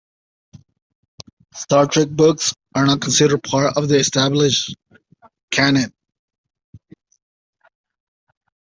Star 1.53 1.85
Trek 1.85 2.09
books 2.09 2.55
are 2.73 2.87
not 2.87 3.01
considered 3.01 3.43
part 3.43 3.77
of 3.77 3.87
the 3.87 3.97
established 3.99 4.75
canon. 5.51 5.93